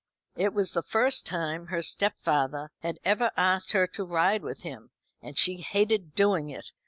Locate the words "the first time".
0.73-1.67